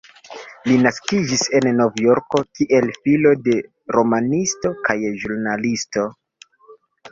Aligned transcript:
Li 0.69 0.77
naskiĝis 0.85 1.43
en 1.59 1.69
Novjorko, 1.81 2.41
kiel 2.61 2.89
filo 3.03 3.35
de 3.49 3.55
romanisto 3.99 4.75
kaj 4.91 4.99
ĵurnalisto. 5.13 6.11